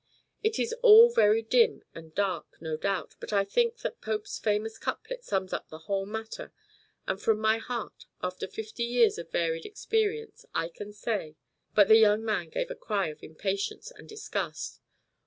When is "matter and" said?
6.07-7.21